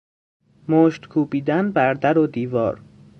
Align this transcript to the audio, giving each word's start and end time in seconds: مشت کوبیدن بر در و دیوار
مشت 0.69 1.05
کوبیدن 1.07 1.71
بر 1.71 1.93
در 1.93 2.17
و 2.17 2.27
دیوار 2.27 2.81